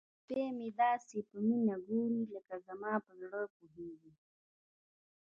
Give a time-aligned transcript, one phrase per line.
[0.19, 4.11] سپی مې داسې په مینه ګوري لکه زما په زړه پوهیږي.